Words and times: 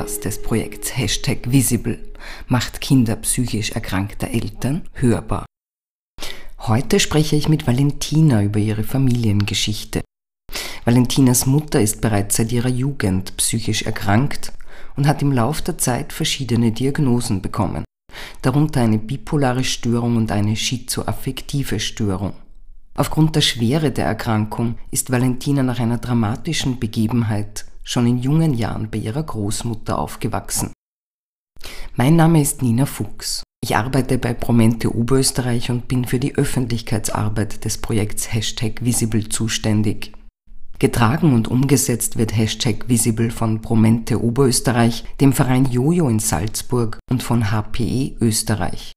Podcast 0.00 0.24
des 0.24 0.40
Projekts 0.40 0.96
Hashtag 0.96 1.52
Visible 1.52 1.98
macht 2.48 2.80
Kinder 2.80 3.16
psychisch 3.16 3.72
erkrankter 3.72 4.28
Eltern 4.30 4.88
hörbar. 4.94 5.44
Heute 6.60 6.98
spreche 6.98 7.36
ich 7.36 7.50
mit 7.50 7.66
Valentina 7.66 8.42
über 8.42 8.58
ihre 8.58 8.82
Familiengeschichte. 8.82 10.00
Valentinas 10.86 11.44
Mutter 11.44 11.82
ist 11.82 12.00
bereits 12.00 12.36
seit 12.36 12.50
ihrer 12.50 12.70
Jugend 12.70 13.36
psychisch 13.36 13.82
erkrankt 13.82 14.54
und 14.96 15.06
hat 15.06 15.20
im 15.20 15.32
Lauf 15.32 15.60
der 15.60 15.76
Zeit 15.76 16.14
verschiedene 16.14 16.72
Diagnosen 16.72 17.42
bekommen, 17.42 17.84
darunter 18.40 18.80
eine 18.80 18.98
bipolare 18.98 19.64
Störung 19.64 20.16
und 20.16 20.32
eine 20.32 20.56
schizoaffektive 20.56 21.78
Störung. 21.78 22.32
Aufgrund 22.94 23.36
der 23.36 23.42
Schwere 23.42 23.90
der 23.90 24.06
Erkrankung 24.06 24.76
ist 24.90 25.12
Valentina 25.12 25.62
nach 25.62 25.78
einer 25.78 25.98
dramatischen 25.98 26.80
Begebenheit 26.80 27.66
schon 27.90 28.06
in 28.06 28.18
jungen 28.18 28.54
Jahren 28.54 28.88
bei 28.88 28.98
ihrer 28.98 29.22
Großmutter 29.22 29.98
aufgewachsen. 29.98 30.72
Mein 31.96 32.14
Name 32.16 32.40
ist 32.40 32.62
Nina 32.62 32.86
Fuchs. 32.86 33.42
Ich 33.62 33.76
arbeite 33.76 34.16
bei 34.16 34.32
Promente 34.32 34.94
Oberösterreich 34.94 35.70
und 35.70 35.88
bin 35.88 36.04
für 36.04 36.20
die 36.20 36.36
Öffentlichkeitsarbeit 36.36 37.64
des 37.64 37.78
Projekts 37.78 38.32
Hashtag 38.32 38.84
Visible 38.84 39.28
zuständig. 39.28 40.12
Getragen 40.78 41.34
und 41.34 41.48
umgesetzt 41.48 42.16
wird 42.16 42.34
Hashtag 42.34 42.88
Visible 42.88 43.30
von 43.30 43.60
Promente 43.60 44.22
Oberösterreich, 44.22 45.04
dem 45.20 45.34
Verein 45.34 45.66
Jojo 45.66 46.08
in 46.08 46.20
Salzburg 46.20 47.00
und 47.10 47.22
von 47.22 47.50
HPE 47.50 48.16
Österreich. 48.20 48.92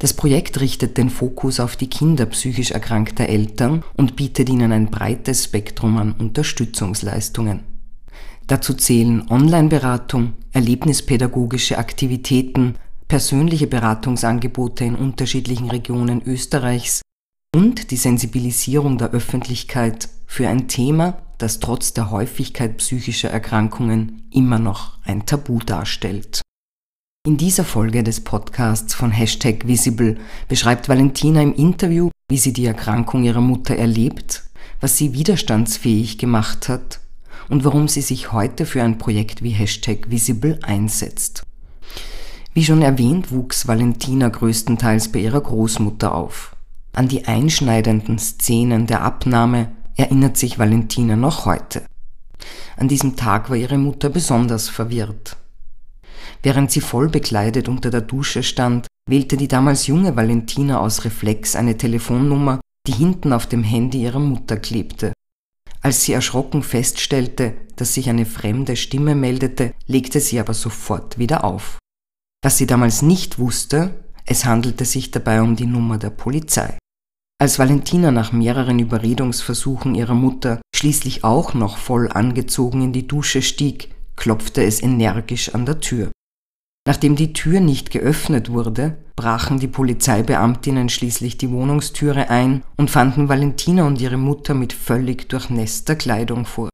Das 0.00 0.14
Projekt 0.14 0.60
richtet 0.60 0.98
den 0.98 1.10
Fokus 1.10 1.60
auf 1.60 1.76
die 1.76 1.88
Kinder 1.88 2.26
psychisch 2.26 2.72
erkrankter 2.72 3.28
Eltern 3.28 3.82
und 3.96 4.16
bietet 4.16 4.48
ihnen 4.48 4.72
ein 4.72 4.90
breites 4.90 5.44
Spektrum 5.44 5.96
an 5.96 6.12
Unterstützungsleistungen. 6.12 7.69
Dazu 8.50 8.74
zählen 8.74 9.30
Online-Beratung, 9.30 10.32
erlebnispädagogische 10.50 11.78
Aktivitäten, 11.78 12.74
persönliche 13.06 13.68
Beratungsangebote 13.68 14.84
in 14.84 14.96
unterschiedlichen 14.96 15.70
Regionen 15.70 16.20
Österreichs 16.26 17.00
und 17.54 17.92
die 17.92 17.96
Sensibilisierung 17.96 18.98
der 18.98 19.12
Öffentlichkeit 19.12 20.08
für 20.26 20.48
ein 20.48 20.66
Thema, 20.66 21.22
das 21.38 21.60
trotz 21.60 21.92
der 21.92 22.10
Häufigkeit 22.10 22.78
psychischer 22.78 23.30
Erkrankungen 23.30 24.28
immer 24.32 24.58
noch 24.58 24.98
ein 25.04 25.26
Tabu 25.26 25.60
darstellt. 25.60 26.42
In 27.24 27.36
dieser 27.36 27.62
Folge 27.62 28.02
des 28.02 28.24
Podcasts 28.24 28.94
von 28.94 29.12
Hashtag 29.12 29.68
Visible 29.68 30.18
beschreibt 30.48 30.88
Valentina 30.88 31.40
im 31.40 31.54
Interview, 31.54 32.10
wie 32.28 32.38
sie 32.38 32.52
die 32.52 32.66
Erkrankung 32.66 33.22
ihrer 33.22 33.42
Mutter 33.42 33.76
erlebt, 33.76 34.42
was 34.80 34.96
sie 34.96 35.14
widerstandsfähig 35.14 36.18
gemacht 36.18 36.68
hat 36.68 36.99
und 37.50 37.64
warum 37.64 37.88
sie 37.88 38.00
sich 38.00 38.32
heute 38.32 38.64
für 38.64 38.82
ein 38.82 38.96
Projekt 38.96 39.42
wie 39.42 39.50
Hashtag 39.50 40.08
Visible 40.08 40.58
einsetzt. 40.62 41.42
Wie 42.54 42.64
schon 42.64 42.82
erwähnt, 42.82 43.30
wuchs 43.30 43.68
Valentina 43.68 44.28
größtenteils 44.28 45.12
bei 45.12 45.18
ihrer 45.18 45.40
Großmutter 45.40 46.14
auf. 46.14 46.56
An 46.92 47.08
die 47.08 47.26
einschneidenden 47.26 48.18
Szenen 48.18 48.86
der 48.86 49.02
Abnahme 49.02 49.70
erinnert 49.96 50.36
sich 50.36 50.58
Valentina 50.58 51.16
noch 51.16 51.44
heute. 51.44 51.84
An 52.76 52.88
diesem 52.88 53.16
Tag 53.16 53.50
war 53.50 53.56
ihre 53.56 53.78
Mutter 53.78 54.08
besonders 54.08 54.68
verwirrt. 54.68 55.36
Während 56.42 56.70
sie 56.70 56.80
voll 56.80 57.08
bekleidet 57.08 57.68
unter 57.68 57.90
der 57.90 58.00
Dusche 58.00 58.42
stand, 58.42 58.86
wählte 59.08 59.36
die 59.36 59.48
damals 59.48 59.86
junge 59.86 60.16
Valentina 60.16 60.80
aus 60.80 61.04
Reflex 61.04 61.54
eine 61.54 61.76
Telefonnummer, 61.76 62.60
die 62.86 62.92
hinten 62.92 63.32
auf 63.32 63.46
dem 63.46 63.62
Handy 63.62 64.02
ihrer 64.02 64.20
Mutter 64.20 64.56
klebte. 64.56 65.12
Als 65.82 66.04
sie 66.04 66.12
erschrocken 66.12 66.62
feststellte, 66.62 67.54
dass 67.76 67.94
sich 67.94 68.10
eine 68.10 68.26
fremde 68.26 68.76
Stimme 68.76 69.14
meldete, 69.14 69.72
legte 69.86 70.20
sie 70.20 70.38
aber 70.38 70.54
sofort 70.54 71.18
wieder 71.18 71.44
auf. 71.44 71.78
Was 72.42 72.58
sie 72.58 72.66
damals 72.66 73.02
nicht 73.02 73.38
wusste, 73.38 74.04
es 74.26 74.44
handelte 74.44 74.84
sich 74.84 75.10
dabei 75.10 75.40
um 75.42 75.56
die 75.56 75.66
Nummer 75.66 75.98
der 75.98 76.10
Polizei. 76.10 76.76
Als 77.40 77.58
Valentina 77.58 78.10
nach 78.10 78.32
mehreren 78.32 78.78
Überredungsversuchen 78.78 79.94
ihrer 79.94 80.14
Mutter 80.14 80.60
schließlich 80.76 81.24
auch 81.24 81.54
noch 81.54 81.78
voll 81.78 82.08
angezogen 82.12 82.82
in 82.82 82.92
die 82.92 83.06
Dusche 83.06 83.40
stieg, 83.40 83.94
klopfte 84.16 84.62
es 84.62 84.82
energisch 84.82 85.54
an 85.54 85.64
der 85.64 85.80
Tür. 85.80 86.10
Nachdem 86.90 87.14
die 87.14 87.32
Tür 87.32 87.60
nicht 87.60 87.92
geöffnet 87.92 88.50
wurde, 88.50 88.96
brachen 89.14 89.60
die 89.60 89.68
Polizeibeamtinnen 89.68 90.88
schließlich 90.88 91.38
die 91.38 91.52
Wohnungstüre 91.52 92.30
ein 92.30 92.64
und 92.76 92.90
fanden 92.90 93.28
Valentina 93.28 93.86
und 93.86 94.00
ihre 94.00 94.16
Mutter 94.16 94.54
mit 94.54 94.72
völlig 94.72 95.28
durchnässter 95.28 95.94
Kleidung 95.94 96.46
vor. 96.46 96.68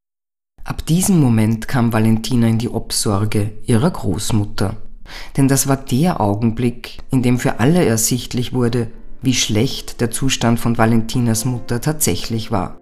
Ab 0.64 0.86
diesem 0.86 1.20
Moment 1.20 1.68
kam 1.68 1.92
Valentina 1.92 2.46
in 2.46 2.56
die 2.56 2.70
Obsorge 2.70 3.52
ihrer 3.66 3.90
Großmutter. 3.90 4.78
Denn 5.36 5.48
das 5.48 5.68
war 5.68 5.76
der 5.76 6.18
Augenblick, 6.18 6.96
in 7.10 7.22
dem 7.22 7.38
für 7.38 7.60
alle 7.60 7.84
ersichtlich 7.84 8.54
wurde, 8.54 8.90
wie 9.20 9.34
schlecht 9.34 10.00
der 10.00 10.10
Zustand 10.10 10.58
von 10.58 10.78
Valentinas 10.78 11.44
Mutter 11.44 11.82
tatsächlich 11.82 12.50
war. 12.50 12.78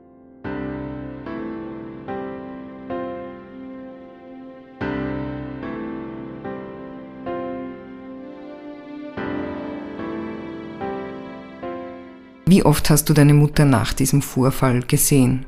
Wie 12.54 12.64
oft 12.64 12.88
hast 12.88 13.08
du 13.08 13.14
deine 13.14 13.34
Mutter 13.34 13.64
nach 13.64 13.94
diesem 13.94 14.22
Vorfall 14.22 14.82
gesehen? 14.82 15.46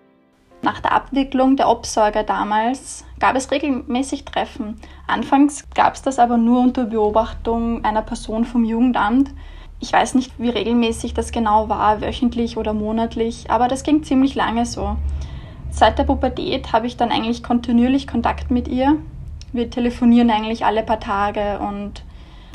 Nach 0.62 0.80
der 0.80 0.90
Abwicklung 0.90 1.56
der 1.56 1.68
Obsorge 1.68 2.24
damals 2.24 3.04
gab 3.20 3.36
es 3.36 3.52
regelmäßig 3.52 4.24
Treffen. 4.24 4.74
Anfangs 5.06 5.62
gab 5.72 5.94
es 5.94 6.02
das 6.02 6.18
aber 6.18 6.36
nur 6.36 6.60
unter 6.60 6.86
Beobachtung 6.86 7.84
einer 7.84 8.02
Person 8.02 8.44
vom 8.44 8.64
Jugendamt. 8.64 9.30
Ich 9.78 9.92
weiß 9.92 10.16
nicht, 10.16 10.32
wie 10.38 10.48
regelmäßig 10.48 11.14
das 11.14 11.30
genau 11.30 11.68
war, 11.68 12.00
wöchentlich 12.00 12.56
oder 12.56 12.72
monatlich, 12.72 13.52
aber 13.52 13.68
das 13.68 13.84
ging 13.84 14.02
ziemlich 14.02 14.34
lange 14.34 14.66
so. 14.66 14.96
Seit 15.70 16.00
der 16.00 16.04
Pubertät 16.04 16.72
habe 16.72 16.88
ich 16.88 16.96
dann 16.96 17.12
eigentlich 17.12 17.44
kontinuierlich 17.44 18.08
Kontakt 18.08 18.50
mit 18.50 18.66
ihr. 18.66 18.96
Wir 19.52 19.70
telefonieren 19.70 20.28
eigentlich 20.28 20.64
alle 20.64 20.82
paar 20.82 20.98
Tage 20.98 21.60
und 21.60 22.02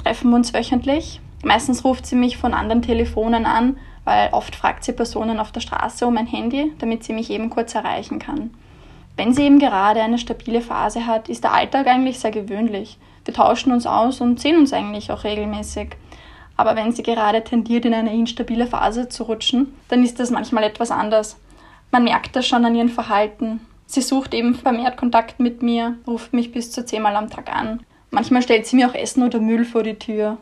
treffen 0.03 0.33
uns 0.33 0.53
wöchentlich. 0.53 1.21
Meistens 1.41 1.85
ruft 1.85 2.05
sie 2.05 2.17
mich 2.17 2.35
von 2.35 2.53
anderen 2.53 2.81
Telefonen 2.81 3.45
an 3.45 3.77
weil 4.05 4.29
oft 4.31 4.55
fragt 4.55 4.83
sie 4.83 4.93
Personen 4.93 5.39
auf 5.39 5.51
der 5.51 5.61
Straße 5.61 6.05
um 6.05 6.17
ein 6.17 6.27
Handy, 6.27 6.71
damit 6.79 7.03
sie 7.03 7.13
mich 7.13 7.29
eben 7.29 7.49
kurz 7.49 7.75
erreichen 7.75 8.19
kann. 8.19 8.51
Wenn 9.17 9.33
sie 9.33 9.43
eben 9.43 9.59
gerade 9.59 10.01
eine 10.01 10.17
stabile 10.17 10.61
Phase 10.61 11.05
hat, 11.05 11.29
ist 11.29 11.43
der 11.43 11.53
Alltag 11.53 11.87
eigentlich 11.87 12.19
sehr 12.19 12.31
gewöhnlich. 12.31 12.97
Wir 13.25 13.33
tauschen 13.33 13.71
uns 13.71 13.85
aus 13.85 14.21
und 14.21 14.39
sehen 14.39 14.57
uns 14.57 14.73
eigentlich 14.73 15.11
auch 15.11 15.23
regelmäßig. 15.23 15.89
Aber 16.57 16.75
wenn 16.75 16.91
sie 16.91 17.03
gerade 17.03 17.43
tendiert, 17.43 17.85
in 17.85 17.93
eine 17.93 18.13
instabile 18.13 18.67
Phase 18.67 19.09
zu 19.09 19.23
rutschen, 19.23 19.73
dann 19.89 20.03
ist 20.03 20.19
das 20.19 20.31
manchmal 20.31 20.63
etwas 20.63 20.91
anders. 20.91 21.37
Man 21.91 22.03
merkt 22.03 22.35
das 22.35 22.47
schon 22.47 22.65
an 22.65 22.75
ihrem 22.75 22.89
Verhalten. 22.89 23.61
Sie 23.85 24.01
sucht 24.01 24.33
eben 24.33 24.55
vermehrt 24.55 24.97
Kontakt 24.97 25.39
mit 25.39 25.61
mir, 25.61 25.97
ruft 26.07 26.33
mich 26.33 26.51
bis 26.51 26.71
zu 26.71 26.85
zehnmal 26.85 27.15
am 27.15 27.29
Tag 27.29 27.53
an. 27.53 27.81
Manchmal 28.09 28.41
stellt 28.41 28.65
sie 28.65 28.75
mir 28.75 28.89
auch 28.89 28.95
Essen 28.95 29.23
oder 29.23 29.39
Müll 29.39 29.65
vor 29.65 29.83
die 29.83 29.99
Tür. 29.99 30.37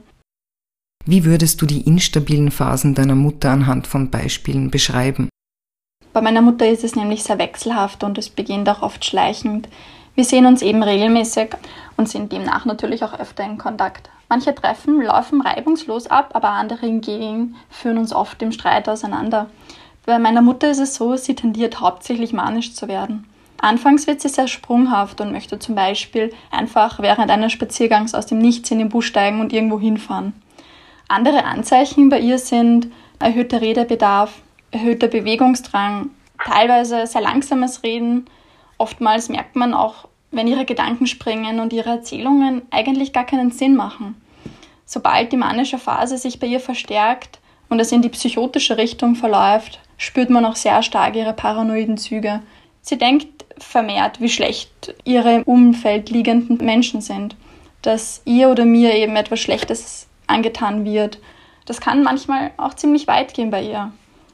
Wie 1.09 1.25
würdest 1.25 1.59
du 1.59 1.65
die 1.65 1.81
instabilen 1.81 2.51
Phasen 2.51 2.93
deiner 2.93 3.15
Mutter 3.15 3.49
anhand 3.49 3.87
von 3.87 4.11
Beispielen 4.11 4.69
beschreiben? 4.69 5.27
Bei 6.13 6.21
meiner 6.21 6.43
Mutter 6.43 6.67
ist 6.67 6.83
es 6.83 6.95
nämlich 6.95 7.23
sehr 7.23 7.39
wechselhaft 7.39 8.03
und 8.03 8.19
es 8.19 8.29
beginnt 8.29 8.69
auch 8.69 8.83
oft 8.83 9.03
schleichend. 9.03 9.69
Wir 10.13 10.23
sehen 10.23 10.45
uns 10.45 10.61
eben 10.61 10.83
regelmäßig 10.83 11.55
und 11.97 12.07
sind 12.07 12.31
demnach 12.31 12.65
natürlich 12.65 13.03
auch 13.03 13.19
öfter 13.19 13.43
in 13.43 13.57
Kontakt. 13.57 14.11
Manche 14.29 14.53
Treffen 14.53 15.01
laufen 15.01 15.41
reibungslos 15.41 16.05
ab, 16.05 16.29
aber 16.33 16.49
andere 16.49 16.85
hingegen 16.85 17.55
führen 17.71 17.97
uns 17.97 18.13
oft 18.13 18.39
im 18.43 18.51
Streit 18.51 18.87
auseinander. 18.87 19.49
Bei 20.05 20.19
meiner 20.19 20.43
Mutter 20.43 20.69
ist 20.69 20.77
es 20.77 20.93
so, 20.93 21.15
sie 21.15 21.33
tendiert 21.33 21.79
hauptsächlich 21.79 22.33
manisch 22.33 22.75
zu 22.75 22.87
werden. 22.87 23.25
Anfangs 23.57 24.05
wird 24.05 24.21
sie 24.21 24.29
sehr 24.29 24.47
sprunghaft 24.47 25.21
und 25.21 25.31
möchte 25.31 25.57
zum 25.57 25.73
Beispiel 25.73 26.31
einfach 26.51 26.99
während 26.99 27.31
eines 27.31 27.51
Spaziergangs 27.51 28.13
aus 28.13 28.27
dem 28.27 28.37
Nichts 28.37 28.69
in 28.69 28.77
den 28.77 28.89
Bus 28.89 29.05
steigen 29.05 29.41
und 29.41 29.51
irgendwo 29.53 29.79
hinfahren. 29.79 30.33
Andere 31.11 31.43
Anzeichen 31.43 32.09
bei 32.09 32.19
ihr 32.19 32.37
sind 32.37 32.87
erhöhter 33.17 33.61
Redebedarf, 33.61 34.43
erhöhter 34.69 35.07
Bewegungsdrang, 35.07 36.11
teilweise 36.45 37.07
sehr 37.07 37.21
langsames 37.21 37.81
Reden. 37.81 38.27
Oftmals 38.77 39.27
merkt 39.27 39.55
man 39.55 39.73
auch, 39.73 40.07
wenn 40.29 40.47
ihre 40.47 40.65
Gedanken 40.65 41.07
springen 41.07 41.59
und 41.59 41.73
ihre 41.73 41.89
Erzählungen 41.89 42.61
eigentlich 42.69 43.11
gar 43.11 43.25
keinen 43.25 43.49
Sinn 43.49 43.75
machen. 43.75 44.21
Sobald 44.85 45.31
die 45.31 45.37
manische 45.37 45.79
Phase 45.79 46.19
sich 46.19 46.39
bei 46.39 46.45
ihr 46.45 46.59
verstärkt 46.59 47.39
und 47.69 47.79
es 47.79 47.91
in 47.91 48.03
die 48.03 48.09
psychotische 48.09 48.77
Richtung 48.77 49.15
verläuft, 49.15 49.79
spürt 49.97 50.29
man 50.29 50.45
auch 50.45 50.55
sehr 50.55 50.83
stark 50.83 51.15
ihre 51.15 51.33
paranoiden 51.33 51.97
Züge. 51.97 52.43
Sie 52.81 52.99
denkt 52.99 53.45
vermehrt, 53.57 54.21
wie 54.21 54.29
schlecht 54.29 54.93
ihre 55.05 55.33
im 55.37 55.43
Umfeld 55.43 56.11
liegenden 56.11 56.63
Menschen 56.63 57.01
sind, 57.01 57.35
dass 57.81 58.21
ihr 58.25 58.49
oder 58.49 58.65
mir 58.65 58.93
eben 58.93 59.15
etwas 59.15 59.39
Schlechtes 59.39 60.08
angetan 60.29 60.85
wird. 60.85 61.19
Das 61.65 61.81
kann 61.81 62.03
manchmal 62.03 62.51
auch 62.57 62.73
ziemlich 62.73 63.07
weit 63.07 63.33
gehen 63.33 63.51
bei 63.51 63.63
ihr. 63.63 63.91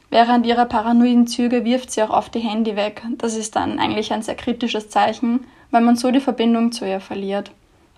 Während 0.10 0.46
ihrer 0.46 0.66
paranoiden 0.66 1.28
Züge 1.28 1.66
wirft 1.66 1.92
sie 1.92 2.02
auch 2.04 2.10
oft 2.10 2.34
die 2.36 2.40
Handy 2.40 2.76
weg. 2.76 3.04
Das 3.18 3.36
ist 3.36 3.56
dann 3.56 3.80
eigentlich 3.80 4.14
ein 4.14 4.22
sehr 4.22 4.36
kritisches 4.36 4.90
Zeichen, 4.90 5.46
weil 5.72 5.82
man 5.82 5.96
so 5.96 6.12
die 6.12 6.20
Verbindung 6.20 6.72
zu 6.72 6.86
ihr 6.88 7.00
verliert. 7.00 7.52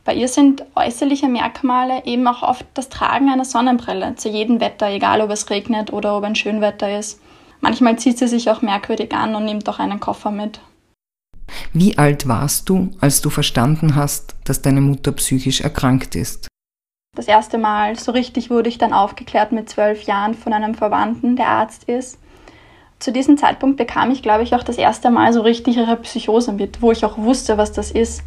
Bei 0.03 0.15
ihr 0.15 0.29
sind 0.29 0.63
äußerliche 0.73 1.27
Merkmale 1.27 2.05
eben 2.05 2.25
auch 2.27 2.41
oft 2.41 2.65
das 2.73 2.87
Tragen 2.87 3.29
einer 3.29 3.43
Sonnenbrille 3.43 4.15
zu 4.15 4.29
jedem 4.29 4.61
Wetter, 4.61 4.89
egal 4.89 5.21
ob 5.21 5.29
es 5.31 5.49
regnet 5.49 5.91
oder 5.91 6.17
ob 6.17 6.23
ein 6.23 6.35
Schönwetter 6.35 6.97
ist. 6.97 7.19
Manchmal 7.59 7.99
zieht 7.99 8.17
sie 8.17 8.27
sich 8.27 8.49
auch 8.49 8.61
merkwürdig 8.61 9.13
an 9.13 9.35
und 9.35 9.45
nimmt 9.45 9.67
auch 9.67 9.79
einen 9.79 9.99
Koffer 9.99 10.31
mit. 10.31 10.61
Wie 11.73 11.97
alt 11.97 12.27
warst 12.27 12.69
du, 12.69 12.91
als 13.01 13.21
du 13.21 13.29
verstanden 13.29 13.95
hast, 13.95 14.35
dass 14.45 14.61
deine 14.61 14.81
Mutter 14.81 15.11
psychisch 15.11 15.61
erkrankt 15.61 16.15
ist? 16.15 16.47
Das 17.17 17.27
erste 17.27 17.57
Mal 17.57 17.97
so 17.97 18.11
richtig 18.11 18.51
wurde 18.51 18.69
ich 18.69 18.77
dann 18.77 18.93
aufgeklärt 18.93 19.51
mit 19.51 19.67
zwölf 19.67 20.03
Jahren 20.03 20.35
von 20.35 20.53
einem 20.53 20.75
Verwandten, 20.75 21.35
der 21.35 21.47
Arzt 21.47 21.85
ist. 21.85 22.19
Zu 22.99 23.11
diesem 23.11 23.39
Zeitpunkt 23.39 23.75
bekam 23.75 24.11
ich, 24.11 24.21
glaube 24.21 24.43
ich, 24.43 24.53
auch 24.53 24.61
das 24.61 24.77
erste 24.77 25.09
Mal 25.09 25.33
so 25.33 25.41
richtig 25.41 25.77
ihre 25.77 25.95
Psychose 25.95 26.51
mit, 26.51 26.83
wo 26.83 26.91
ich 26.91 27.03
auch 27.03 27.17
wusste, 27.17 27.57
was 27.57 27.71
das 27.71 27.89
ist. 27.89 28.21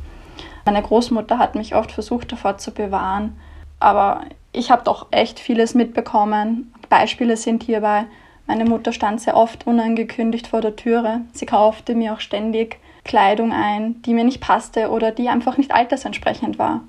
Meine 0.65 0.83
Großmutter 0.83 1.39
hat 1.39 1.55
mich 1.55 1.77
oft 1.77 1.93
versucht 1.93 2.33
davor 2.33 2.59
zu 2.59 2.73
bewahren, 2.73 3.39
aber 3.79 4.23
ich 4.51 4.73
habe 4.73 4.83
doch 4.83 5.07
echt 5.13 5.39
vieles 5.39 5.77
mitbekommen. 5.77 6.75
Beispiele 6.89 7.37
sind 7.37 7.63
hierbei, 7.63 8.07
meine 8.49 8.65
Mutter 8.65 8.93
stand 8.93 9.21
sehr 9.21 9.37
oft 9.37 9.69
unangekündigt 9.69 10.49
vor 10.49 10.63
der 10.63 10.75
Türe. 10.75 11.21
Sie 11.33 11.47
kaufte 11.47 11.95
mir 11.95 12.15
auch 12.15 12.21
ständig 12.21 12.81
Kleidung 13.05 13.53
ein, 13.53 14.03
die 14.03 14.15
mir 14.15 14.25
nicht 14.25 14.41
passte 14.41 14.91
oder 14.91 15.13
die 15.13 15.29
einfach 15.29 15.59
nicht 15.59 15.71
altersentsprechend 15.71 16.59
war. 16.59 16.81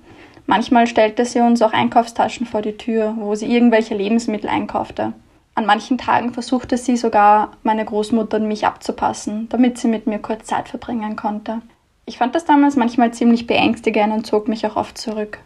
Manchmal 0.47 0.87
stellte 0.87 1.25
sie 1.25 1.39
uns 1.39 1.61
auch 1.61 1.73
Einkaufstaschen 1.73 2.45
vor 2.45 2.61
die 2.61 2.77
Tür, 2.77 3.15
wo 3.17 3.35
sie 3.35 3.53
irgendwelche 3.53 3.95
Lebensmittel 3.95 4.49
einkaufte. 4.49 5.13
An 5.53 5.65
manchen 5.65 5.97
Tagen 5.97 6.33
versuchte 6.33 6.77
sie 6.77 6.97
sogar, 6.97 7.51
meine 7.63 7.85
Großmutter 7.85 8.37
und 8.37 8.47
mich 8.47 8.65
abzupassen, 8.65 9.47
damit 9.49 9.77
sie 9.77 9.87
mit 9.87 10.07
mir 10.07 10.19
kurz 10.19 10.45
Zeit 10.45 10.69
verbringen 10.69 11.15
konnte. 11.15 11.61
Ich 12.05 12.17
fand 12.17 12.35
das 12.35 12.45
damals 12.45 12.75
manchmal 12.75 13.13
ziemlich 13.13 13.47
beängstigend 13.47 14.13
und 14.13 14.25
zog 14.25 14.47
mich 14.47 14.65
auch 14.65 14.75
oft 14.75 14.97
zurück. 14.97 15.39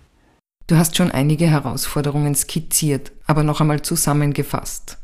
Du 0.68 0.78
hast 0.78 0.96
schon 0.96 1.12
einige 1.12 1.46
Herausforderungen 1.46 2.34
skizziert, 2.34 3.12
aber 3.28 3.44
noch 3.44 3.62
einmal 3.62 3.82
zusammengefasst. 3.82 4.98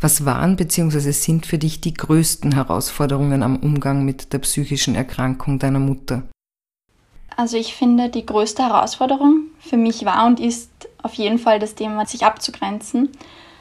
Was 0.00 0.24
waren 0.24 0.56
bzw. 0.56 1.12
sind 1.12 1.46
für 1.46 1.58
dich 1.58 1.80
die 1.80 1.94
größten 1.94 2.52
Herausforderungen 2.52 3.42
am 3.42 3.56
Umgang 3.56 4.04
mit 4.04 4.32
der 4.32 4.38
psychischen 4.40 4.94
Erkrankung 4.94 5.58
deiner 5.58 5.78
Mutter? 5.78 6.24
Also 7.38 7.56
ich 7.56 7.74
finde, 7.74 8.08
die 8.08 8.26
größte 8.26 8.64
Herausforderung 8.64 9.44
für 9.60 9.76
mich 9.76 10.04
war 10.04 10.26
und 10.26 10.40
ist 10.40 10.70
auf 11.02 11.14
jeden 11.14 11.38
Fall 11.38 11.58
das 11.58 11.76
Thema, 11.76 12.04
sich 12.04 12.24
abzugrenzen. 12.24 13.12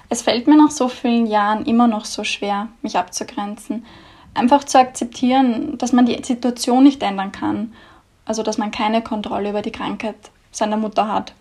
Es 0.10 0.24
fällt 0.24 0.48
mir 0.48 0.58
nach 0.58 0.72
so 0.72 0.88
vielen 0.88 1.28
Jahren 1.28 1.66
immer 1.66 1.88
noch 1.88 2.06
so 2.06 2.24
schwer, 2.24 2.70
mich 2.82 2.98
abzugrenzen 2.98 3.86
einfach 4.38 4.64
zu 4.64 4.80
akzeptieren, 4.80 5.78
dass 5.78 5.92
man 5.92 6.06
die 6.06 6.24
Situation 6.24 6.84
nicht 6.84 7.02
ändern 7.04 7.32
kann. 7.32 7.74
Also 8.26 8.44
dass 8.44 8.58
man 8.58 8.72
keine 8.72 9.02
Kontrolle 9.02 9.50
über 9.50 9.62
die 9.62 9.72
Krankheit 9.72 10.16
seiner 10.52 10.78
Mutter 10.78 11.12
hat. 11.12 11.34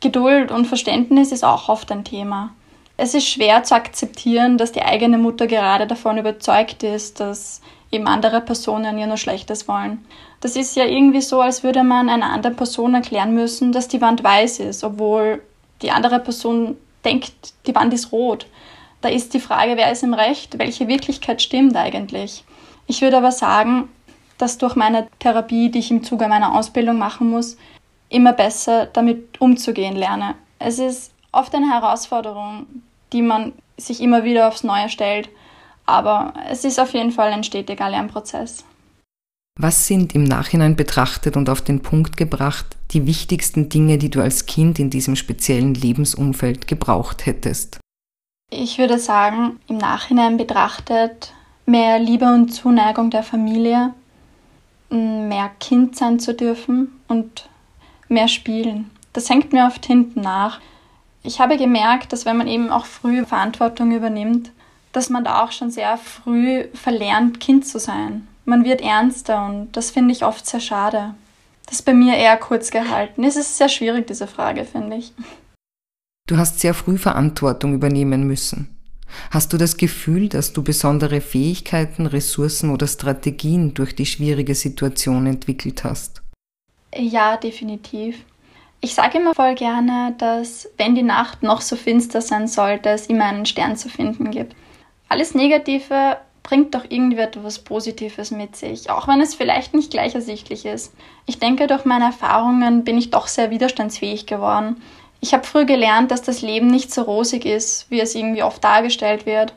Geduld 0.00 0.50
und 0.50 0.66
Verständnis 0.66 1.32
ist 1.32 1.44
auch 1.44 1.68
oft 1.68 1.90
ein 1.92 2.04
Thema. 2.04 2.50
Es 2.96 3.14
ist 3.14 3.28
schwer 3.28 3.62
zu 3.64 3.74
akzeptieren, 3.74 4.58
dass 4.58 4.72
die 4.72 4.82
eigene 4.82 5.18
Mutter 5.18 5.46
gerade 5.46 5.86
davon 5.86 6.18
überzeugt 6.18 6.82
ist, 6.82 7.20
dass 7.20 7.60
eben 7.90 8.06
andere 8.06 8.40
Personen 8.40 8.98
ihr 8.98 9.06
nur 9.06 9.16
Schlechtes 9.16 9.66
wollen. 9.68 10.04
Das 10.42 10.56
ist 10.56 10.74
ja 10.74 10.84
irgendwie 10.84 11.20
so, 11.20 11.40
als 11.40 11.62
würde 11.62 11.84
man 11.84 12.08
einer 12.08 12.30
anderen 12.30 12.56
Person 12.56 12.94
erklären 12.94 13.32
müssen, 13.32 13.70
dass 13.70 13.86
die 13.86 14.00
Wand 14.00 14.24
weiß 14.24 14.58
ist, 14.58 14.82
obwohl 14.82 15.40
die 15.82 15.92
andere 15.92 16.18
Person 16.18 16.76
denkt, 17.04 17.32
die 17.66 17.74
Wand 17.76 17.94
ist 17.94 18.10
rot. 18.10 18.46
Da 19.02 19.08
ist 19.08 19.34
die 19.34 19.40
Frage, 19.40 19.76
wer 19.76 19.92
ist 19.92 20.02
im 20.02 20.14
Recht, 20.14 20.58
welche 20.58 20.88
Wirklichkeit 20.88 21.40
stimmt 21.40 21.76
eigentlich. 21.76 22.42
Ich 22.88 23.02
würde 23.02 23.18
aber 23.18 23.30
sagen, 23.30 23.88
dass 24.36 24.58
durch 24.58 24.74
meine 24.74 25.06
Therapie, 25.20 25.70
die 25.70 25.78
ich 25.78 25.92
im 25.92 26.02
Zuge 26.02 26.26
meiner 26.26 26.58
Ausbildung 26.58 26.98
machen 26.98 27.30
muss, 27.30 27.56
immer 28.08 28.32
besser 28.32 28.86
damit 28.86 29.40
umzugehen 29.40 29.94
lerne. 29.94 30.34
Es 30.58 30.80
ist 30.80 31.12
oft 31.30 31.54
eine 31.54 31.70
Herausforderung, 31.70 32.66
die 33.12 33.22
man 33.22 33.52
sich 33.76 34.00
immer 34.00 34.24
wieder 34.24 34.48
aufs 34.48 34.64
Neue 34.64 34.88
stellt, 34.88 35.28
aber 35.86 36.34
es 36.50 36.64
ist 36.64 36.80
auf 36.80 36.94
jeden 36.94 37.12
Fall 37.12 37.32
ein 37.32 37.44
stetiger 37.44 37.88
Lernprozess. 37.88 38.64
Was 39.58 39.86
sind 39.86 40.14
im 40.14 40.24
Nachhinein 40.24 40.76
betrachtet 40.76 41.36
und 41.36 41.50
auf 41.50 41.60
den 41.60 41.82
Punkt 41.82 42.16
gebracht 42.16 42.76
die 42.92 43.06
wichtigsten 43.06 43.68
Dinge, 43.68 43.98
die 43.98 44.10
du 44.10 44.22
als 44.22 44.46
Kind 44.46 44.78
in 44.78 44.88
diesem 44.88 45.14
speziellen 45.14 45.74
Lebensumfeld 45.74 46.66
gebraucht 46.66 47.26
hättest? 47.26 47.78
Ich 48.50 48.78
würde 48.78 48.98
sagen, 48.98 49.60
im 49.68 49.76
Nachhinein 49.76 50.36
betrachtet, 50.36 51.32
mehr 51.66 51.98
Liebe 51.98 52.26
und 52.26 52.50
Zuneigung 52.50 53.10
der 53.10 53.22
Familie, 53.22 53.94
mehr 54.90 55.50
Kind 55.60 55.96
sein 55.96 56.18
zu 56.18 56.34
dürfen 56.34 56.88
und 57.08 57.48
mehr 58.08 58.28
spielen. 58.28 58.90
Das 59.12 59.28
hängt 59.28 59.52
mir 59.52 59.66
oft 59.66 59.84
hinten 59.84 60.22
nach. 60.22 60.60
Ich 61.22 61.40
habe 61.40 61.56
gemerkt, 61.56 62.12
dass 62.12 62.24
wenn 62.24 62.36
man 62.36 62.48
eben 62.48 62.70
auch 62.70 62.86
früh 62.86 63.24
Verantwortung 63.24 63.92
übernimmt, 63.92 64.50
dass 64.92 65.08
man 65.08 65.24
da 65.24 65.42
auch 65.42 65.52
schon 65.52 65.70
sehr 65.70 65.96
früh 65.98 66.64
verlernt, 66.74 67.40
Kind 67.40 67.66
zu 67.66 67.78
sein. 67.78 68.28
Man 68.44 68.64
wird 68.64 68.80
ernster 68.80 69.46
und 69.46 69.72
das 69.72 69.90
finde 69.90 70.12
ich 70.12 70.24
oft 70.24 70.46
sehr 70.46 70.60
schade. 70.60 71.14
Das 71.66 71.76
ist 71.76 71.82
bei 71.82 71.94
mir 71.94 72.16
eher 72.16 72.36
kurz 72.36 72.70
gehalten. 72.70 73.24
Es 73.24 73.36
ist 73.36 73.56
sehr 73.56 73.68
schwierig, 73.68 74.06
diese 74.06 74.26
Frage, 74.26 74.64
finde 74.64 74.96
ich. 74.96 75.12
Du 76.28 76.36
hast 76.36 76.60
sehr 76.60 76.74
früh 76.74 76.98
Verantwortung 76.98 77.74
übernehmen 77.74 78.26
müssen. 78.26 78.76
Hast 79.30 79.52
du 79.52 79.58
das 79.58 79.76
Gefühl, 79.76 80.28
dass 80.28 80.52
du 80.52 80.62
besondere 80.62 81.20
Fähigkeiten, 81.20 82.06
Ressourcen 82.06 82.70
oder 82.70 82.86
Strategien 82.86 83.74
durch 83.74 83.94
die 83.94 84.06
schwierige 84.06 84.54
Situation 84.54 85.26
entwickelt 85.26 85.84
hast? 85.84 86.22
Ja, 86.94 87.36
definitiv. 87.36 88.24
Ich 88.80 88.94
sage 88.94 89.18
immer 89.18 89.34
voll 89.34 89.54
gerne, 89.54 90.14
dass 90.18 90.68
wenn 90.76 90.94
die 90.94 91.02
Nacht 91.02 91.42
noch 91.42 91.60
so 91.60 91.76
finster 91.76 92.20
sein 92.20 92.48
sollte, 92.48 92.88
es 92.90 93.06
immer 93.06 93.26
einen 93.26 93.46
Stern 93.46 93.76
zu 93.76 93.88
finden 93.88 94.30
gibt. 94.30 94.56
Alles 95.08 95.34
Negative 95.34 96.16
bringt 96.42 96.74
doch 96.74 96.84
irgendwie 96.88 97.20
etwas 97.20 97.60
Positives 97.60 98.30
mit 98.30 98.56
sich, 98.56 98.90
auch 98.90 99.06
wenn 99.08 99.20
es 99.20 99.34
vielleicht 99.34 99.74
nicht 99.74 99.90
gleich 99.90 100.14
ersichtlich 100.14 100.64
ist. 100.66 100.92
Ich 101.26 101.38
denke, 101.38 101.66
durch 101.66 101.84
meine 101.84 102.06
Erfahrungen 102.06 102.84
bin 102.84 102.98
ich 102.98 103.10
doch 103.10 103.28
sehr 103.28 103.50
widerstandsfähig 103.50 104.26
geworden 104.26 104.76
ich 105.22 105.32
habe 105.32 105.46
früh 105.46 105.64
gelernt, 105.64 106.10
dass 106.10 106.20
das 106.22 106.42
Leben 106.42 106.66
nicht 106.66 106.92
so 106.92 107.02
rosig 107.02 107.46
ist, 107.46 107.88
wie 107.90 108.00
es 108.00 108.16
irgendwie 108.16 108.42
oft 108.42 108.62
dargestellt 108.62 109.24
wird. 109.24 109.54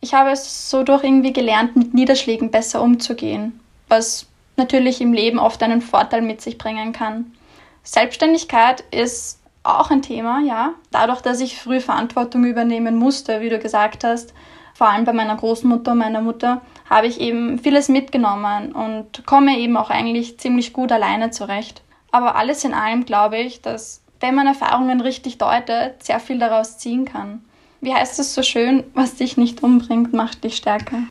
Ich 0.00 0.14
habe 0.14 0.30
es 0.30 0.70
so 0.70 0.84
durch 0.84 1.02
irgendwie 1.02 1.32
gelernt, 1.32 1.74
mit 1.74 1.92
Niederschlägen 1.92 2.52
besser 2.52 2.80
umzugehen, 2.80 3.58
was 3.88 4.26
natürlich 4.56 5.00
im 5.00 5.12
Leben 5.12 5.40
oft 5.40 5.62
einen 5.64 5.82
Vorteil 5.82 6.22
mit 6.22 6.40
sich 6.40 6.58
bringen 6.58 6.92
kann. 6.92 7.34
Selbstständigkeit 7.82 8.84
ist 8.92 9.40
auch 9.64 9.90
ein 9.90 10.00
Thema, 10.00 10.42
ja. 10.46 10.74
Dadurch, 10.92 11.22
dass 11.22 11.40
ich 11.40 11.58
früh 11.58 11.80
Verantwortung 11.80 12.44
übernehmen 12.44 12.94
musste, 12.94 13.40
wie 13.40 13.48
du 13.48 13.58
gesagt 13.58 14.04
hast, 14.04 14.32
vor 14.80 14.88
allem 14.88 15.04
bei 15.04 15.12
meiner 15.12 15.36
Großmutter 15.36 15.92
und 15.92 15.98
meiner 15.98 16.22
Mutter, 16.22 16.62
habe 16.88 17.06
ich 17.06 17.20
eben 17.20 17.58
vieles 17.58 17.90
mitgenommen 17.90 18.72
und 18.72 19.26
komme 19.26 19.58
eben 19.58 19.76
auch 19.76 19.90
eigentlich 19.90 20.38
ziemlich 20.38 20.72
gut 20.72 20.90
alleine 20.90 21.30
zurecht. 21.30 21.82
Aber 22.12 22.34
alles 22.34 22.64
in 22.64 22.72
allem 22.72 23.04
glaube 23.04 23.36
ich, 23.36 23.60
dass 23.60 24.00
wenn 24.20 24.34
man 24.34 24.46
Erfahrungen 24.46 25.02
richtig 25.02 25.36
deutet, 25.36 26.02
sehr 26.02 26.18
viel 26.18 26.38
daraus 26.38 26.78
ziehen 26.78 27.04
kann. 27.04 27.44
Wie 27.82 27.92
heißt 27.92 28.18
es 28.20 28.34
so 28.34 28.42
schön, 28.42 28.84
was 28.94 29.16
dich 29.16 29.36
nicht 29.36 29.62
umbringt, 29.62 30.14
macht 30.14 30.44
dich 30.44 30.56
stärker. 30.56 31.02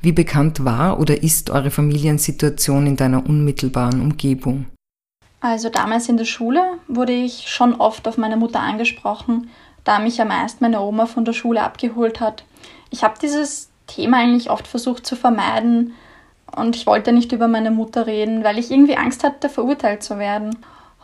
Wie 0.00 0.12
bekannt 0.12 0.64
war 0.64 1.00
oder 1.00 1.20
ist 1.20 1.50
eure 1.50 1.72
Familiensituation 1.72 2.86
in 2.86 2.96
deiner 2.96 3.26
unmittelbaren 3.26 4.00
Umgebung? 4.00 4.66
Also 5.40 5.68
damals 5.68 6.08
in 6.08 6.16
der 6.16 6.26
Schule 6.26 6.62
wurde 6.86 7.12
ich 7.12 7.48
schon 7.48 7.74
oft 7.74 8.06
auf 8.06 8.18
meine 8.18 8.36
Mutter 8.36 8.60
angesprochen, 8.60 9.50
da 9.84 9.98
mich 9.98 10.16
ja 10.16 10.24
meist 10.24 10.60
meine 10.60 10.80
Oma 10.80 11.06
von 11.06 11.24
der 11.24 11.32
Schule 11.32 11.62
abgeholt 11.62 12.20
hat. 12.20 12.44
Ich 12.90 13.02
habe 13.02 13.14
dieses 13.20 13.70
Thema 13.86 14.18
eigentlich 14.18 14.50
oft 14.50 14.66
versucht 14.66 15.06
zu 15.06 15.16
vermeiden 15.16 15.94
und 16.56 16.76
ich 16.76 16.86
wollte 16.86 17.12
nicht 17.12 17.32
über 17.32 17.48
meine 17.48 17.70
Mutter 17.70 18.06
reden, 18.06 18.44
weil 18.44 18.58
ich 18.58 18.70
irgendwie 18.70 18.96
Angst 18.96 19.24
hatte, 19.24 19.48
verurteilt 19.48 20.02
zu 20.02 20.18
werden. 20.18 20.56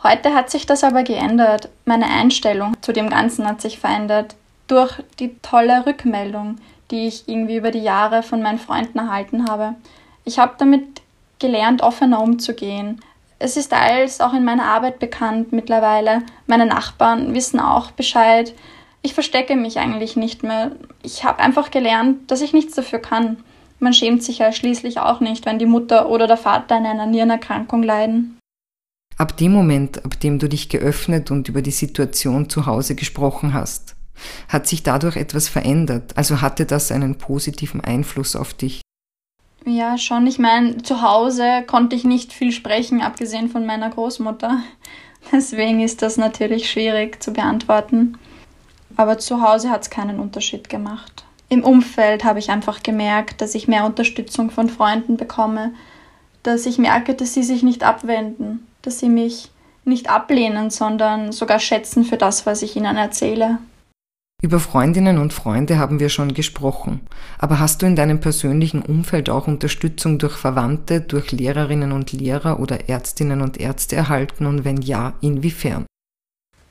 Heute 0.03 0.33
hat 0.33 0.49
sich 0.49 0.65
das 0.65 0.83
aber 0.83 1.03
geändert. 1.03 1.69
Meine 1.85 2.05
Einstellung 2.05 2.77
zu 2.81 2.93
dem 2.93 3.09
Ganzen 3.09 3.45
hat 3.45 3.61
sich 3.61 3.79
verändert 3.79 4.35
durch 4.67 5.03
die 5.19 5.35
tolle 5.41 5.85
Rückmeldung, 5.85 6.57
die 6.91 7.07
ich 7.07 7.27
irgendwie 7.27 7.57
über 7.57 7.71
die 7.71 7.83
Jahre 7.83 8.23
von 8.23 8.41
meinen 8.41 8.59
Freunden 8.59 8.99
erhalten 8.99 9.49
habe. 9.49 9.75
Ich 10.23 10.39
habe 10.39 10.53
damit 10.57 11.01
gelernt, 11.39 11.81
offener 11.81 12.21
umzugehen. 12.21 13.01
Es 13.39 13.55
ist 13.55 13.69
teils 13.69 14.19
auch 14.19 14.33
in 14.33 14.43
meiner 14.43 14.65
Arbeit 14.65 14.99
bekannt 14.99 15.53
mittlerweile. 15.53 16.23
Meine 16.45 16.65
Nachbarn 16.65 17.33
wissen 17.33 17.59
auch 17.59 17.91
Bescheid. 17.91 18.53
Ich 19.01 19.13
verstecke 19.13 19.55
mich 19.55 19.79
eigentlich 19.79 20.17
nicht 20.17 20.43
mehr. 20.43 20.73
Ich 21.03 21.23
habe 21.23 21.39
einfach 21.39 21.71
gelernt, 21.71 22.29
dass 22.29 22.41
ich 22.41 22.51
nichts 22.51 22.75
dafür 22.75 22.99
kann. 22.99 23.37
Man 23.79 23.93
schämt 23.93 24.23
sich 24.23 24.39
ja 24.39 24.51
schließlich 24.51 24.99
auch 24.99 25.21
nicht, 25.21 25.45
wenn 25.45 25.57
die 25.57 25.65
Mutter 25.65 26.09
oder 26.09 26.27
der 26.27 26.35
Vater 26.35 26.75
an 26.75 26.85
einer 26.85 27.05
Nierenerkrankung 27.05 27.81
leiden. 27.81 28.37
Ab 29.17 29.37
dem 29.37 29.53
Moment, 29.53 30.03
ab 30.03 30.19
dem 30.19 30.37
du 30.37 30.49
dich 30.49 30.67
geöffnet 30.67 31.31
und 31.31 31.47
über 31.47 31.61
die 31.61 31.71
Situation 31.71 32.49
zu 32.49 32.65
Hause 32.65 32.95
gesprochen 32.95 33.53
hast, 33.53 33.95
hat 34.49 34.67
sich 34.67 34.83
dadurch 34.83 35.15
etwas 35.15 35.47
verändert, 35.47 36.17
also 36.17 36.41
hatte 36.41 36.65
das 36.65 36.91
einen 36.91 37.17
positiven 37.17 37.79
Einfluss 37.79 38.35
auf 38.35 38.53
dich? 38.53 38.81
Ja, 39.69 39.99
schon. 39.99 40.25
Ich 40.25 40.39
meine, 40.39 40.77
zu 40.81 41.03
Hause 41.03 41.63
konnte 41.67 41.95
ich 41.95 42.03
nicht 42.03 42.33
viel 42.33 42.51
sprechen, 42.51 43.01
abgesehen 43.01 43.49
von 43.49 43.67
meiner 43.67 43.91
Großmutter. 43.91 44.63
Deswegen 45.31 45.79
ist 45.81 46.01
das 46.01 46.17
natürlich 46.17 46.71
schwierig 46.71 47.21
zu 47.21 47.33
beantworten. 47.33 48.17
Aber 48.95 49.19
zu 49.19 49.43
Hause 49.43 49.69
hat 49.69 49.83
es 49.83 49.91
keinen 49.91 50.19
Unterschied 50.19 50.69
gemacht. 50.69 51.23
Im 51.49 51.63
Umfeld 51.63 52.23
habe 52.23 52.39
ich 52.39 52.49
einfach 52.49 52.81
gemerkt, 52.81 53.41
dass 53.41 53.53
ich 53.53 53.67
mehr 53.67 53.85
Unterstützung 53.85 54.49
von 54.49 54.69
Freunden 54.69 55.17
bekomme, 55.17 55.71
dass 56.41 56.65
ich 56.65 56.79
merke, 56.79 57.13
dass 57.13 57.35
sie 57.35 57.43
sich 57.43 57.61
nicht 57.61 57.83
abwenden, 57.83 58.65
dass 58.81 58.97
sie 58.97 59.09
mich 59.09 59.51
nicht 59.85 60.09
ablehnen, 60.09 60.71
sondern 60.71 61.31
sogar 61.31 61.59
schätzen 61.59 62.05
für 62.05 62.17
das, 62.17 62.47
was 62.47 62.63
ich 62.63 62.75
ihnen 62.75 62.97
erzähle. 62.97 63.59
Über 64.41 64.61
Freundinnen 64.61 65.17
und 65.17 65.33
Freunde 65.33 65.77
haben 65.77 65.99
wir 65.99 66.07
schon 66.07 66.33
gesprochen. 66.33 67.01
Aber 67.39 67.59
hast 67.59 67.81
du 67.81 67.85
in 67.85 67.97
deinem 67.97 68.21
persönlichen 68.21 68.81
Umfeld 68.81 69.29
auch 69.29 69.47
Unterstützung 69.47 70.17
durch 70.17 70.37
Verwandte, 70.37 71.01
durch 71.01 71.33
Lehrerinnen 71.33 71.91
und 71.91 72.13
Lehrer 72.13 72.61
oder 72.61 72.87
Ärztinnen 72.87 73.41
und 73.41 73.59
Ärzte 73.59 73.97
erhalten 73.97 74.45
und 74.45 74.63
wenn 74.63 74.81
ja, 74.81 75.13
inwiefern? 75.19 75.85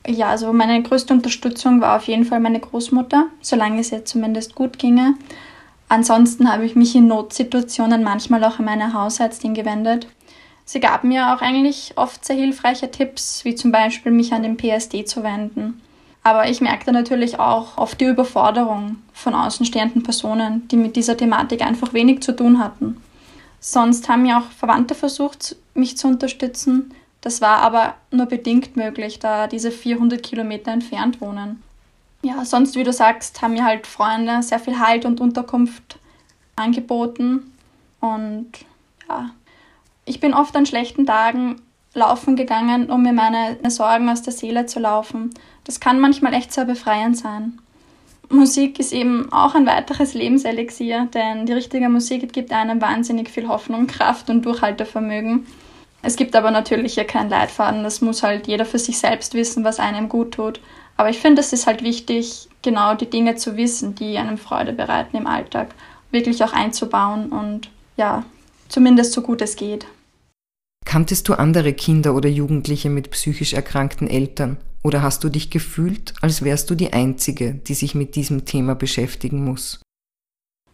Ja, 0.07 0.29
also 0.29 0.51
meine 0.51 0.81
größte 0.81 1.13
Unterstützung 1.13 1.79
war 1.79 1.97
auf 1.97 2.07
jeden 2.07 2.25
Fall 2.25 2.39
meine 2.39 2.59
Großmutter, 2.59 3.27
solange 3.41 3.81
es 3.81 3.91
ihr 3.91 4.03
zumindest 4.03 4.55
gut 4.55 4.79
ginge. 4.79 5.13
Ansonsten 5.89 6.51
habe 6.51 6.65
ich 6.65 6.75
mich 6.75 6.95
in 6.95 7.07
Notsituationen 7.07 8.03
manchmal 8.03 8.43
auch 8.45 8.57
an 8.57 8.65
meine 8.65 8.93
Hausärztin 8.93 9.53
gewendet. 9.53 10.07
Sie 10.65 10.79
gab 10.79 11.03
mir 11.03 11.35
auch 11.35 11.41
eigentlich 11.41 11.93
oft 11.97 12.25
sehr 12.25 12.35
hilfreiche 12.35 12.89
Tipps, 12.89 13.45
wie 13.45 13.53
zum 13.53 13.71
Beispiel 13.71 14.11
mich 14.11 14.33
an 14.33 14.41
den 14.41 14.57
PSD 14.57 15.05
zu 15.05 15.21
wenden. 15.21 15.81
Aber 16.23 16.49
ich 16.49 16.61
merkte 16.61 16.91
natürlich 16.91 17.39
auch 17.39 17.77
oft 17.77 17.99
die 17.99 18.05
Überforderung 18.05 18.97
von 19.13 19.33
außenstehenden 19.33 20.03
Personen, 20.03 20.67
die 20.67 20.77
mit 20.77 20.95
dieser 20.95 21.15
Thematik 21.15 21.61
einfach 21.61 21.93
wenig 21.93 22.21
zu 22.21 22.35
tun 22.35 22.59
hatten. 22.59 23.01
Sonst 23.59 24.07
haben 24.09 24.23
mir 24.23 24.37
auch 24.37 24.51
Verwandte 24.51 24.95
versucht, 24.95 25.55
mich 25.73 25.97
zu 25.97 26.07
unterstützen. 26.07 26.93
Das 27.21 27.41
war 27.41 27.57
aber 27.57 27.95
nur 28.11 28.25
bedingt 28.25 28.77
möglich, 28.77 29.19
da 29.19 29.47
diese 29.47 29.71
400 29.71 30.21
Kilometer 30.21 30.71
entfernt 30.71 31.19
wohnen. 31.19 31.61
Ja, 32.21 32.43
sonst, 32.43 32.75
wie 32.75 32.83
du 32.83 32.91
sagst, 32.91 33.41
haben 33.41 33.53
mir 33.53 33.63
halt 33.63 33.87
Freunde 33.87 34.43
sehr 34.43 34.59
viel 34.59 34.79
Halt 34.79 35.05
und 35.05 35.21
Unterkunft 35.21 35.99
angeboten. 36.55 37.53
Und 38.01 38.51
ja, 39.07 39.31
ich 40.05 40.19
bin 40.19 40.33
oft 40.33 40.55
an 40.55 40.65
schlechten 40.65 41.05
Tagen 41.05 41.61
laufen 41.93 42.35
gegangen, 42.35 42.89
um 42.89 43.03
mir 43.03 43.13
meine 43.13 43.57
Sorgen 43.69 44.09
aus 44.09 44.21
der 44.21 44.33
Seele 44.33 44.65
zu 44.65 44.79
laufen. 44.79 45.31
Das 45.63 45.79
kann 45.79 45.99
manchmal 45.99 46.33
echt 46.33 46.53
sehr 46.53 46.65
befreiend 46.65 47.17
sein. 47.17 47.59
Musik 48.31 48.79
ist 48.79 48.93
eben 48.93 49.31
auch 49.33 49.55
ein 49.55 49.65
weiteres 49.65 50.13
Lebenselixier, 50.13 51.07
denn 51.13 51.47
die 51.47 51.53
richtige 51.53 51.89
Musik 51.89 52.31
gibt 52.31 52.51
einem 52.51 52.79
wahnsinnig 52.79 53.29
viel 53.29 53.47
Hoffnung, 53.47 53.87
Kraft 53.87 54.29
und 54.29 54.45
Durchhaltevermögen. 54.45 55.47
Es 56.03 56.15
gibt 56.15 56.35
aber 56.35 56.51
natürlich 56.51 56.93
hier 56.93 57.05
keinen 57.05 57.29
Leitfaden, 57.29 57.83
das 57.83 58.01
muss 58.01 58.21
halt 58.21 58.47
jeder 58.47 58.65
für 58.65 58.79
sich 58.79 58.99
selbst 58.99 59.33
wissen, 59.33 59.63
was 59.63 59.79
einem 59.79 60.09
gut 60.09 60.35
tut. 60.35 60.61
Aber 60.95 61.09
ich 61.09 61.19
finde, 61.19 61.41
es 61.41 61.53
ist 61.53 61.65
halt 61.65 61.83
wichtig, 61.83 62.47
genau 62.61 62.93
die 62.93 63.09
Dinge 63.09 63.35
zu 63.35 63.57
wissen, 63.57 63.95
die 63.95 64.17
einem 64.17 64.37
Freude 64.37 64.73
bereiten 64.73 65.17
im 65.17 65.27
Alltag, 65.27 65.73
wirklich 66.11 66.43
auch 66.43 66.53
einzubauen 66.53 67.29
und 67.29 67.69
ja, 67.97 68.23
zumindest 68.69 69.13
so 69.13 69.21
gut 69.21 69.41
es 69.41 69.55
geht. 69.55 69.87
Kanntest 70.89 71.29
du 71.29 71.35
andere 71.35 71.73
Kinder 71.73 72.15
oder 72.15 72.29
Jugendliche 72.29 72.89
mit 72.89 73.11
psychisch 73.11 73.53
erkrankten 73.53 74.07
Eltern? 74.07 74.57
Oder 74.81 75.03
hast 75.03 75.23
du 75.23 75.29
dich 75.29 75.51
gefühlt, 75.51 76.15
als 76.19 76.43
wärst 76.43 76.67
du 76.71 76.73
die 76.73 76.93
Einzige, 76.93 77.53
die 77.53 77.75
sich 77.75 77.93
mit 77.93 78.15
diesem 78.15 78.45
Thema 78.45 78.73
beschäftigen 78.73 79.45
muss? 79.45 79.83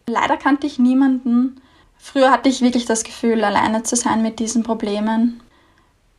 Leider 0.08 0.38
kannte 0.38 0.66
ich 0.66 0.78
niemanden. 0.78 1.60
Früher 1.98 2.30
hatte 2.30 2.48
ich 2.48 2.62
wirklich 2.62 2.86
das 2.86 3.04
Gefühl, 3.04 3.44
alleine 3.44 3.82
zu 3.82 3.94
sein 3.94 4.22
mit 4.22 4.38
diesen 4.38 4.62
Problemen. 4.62 5.42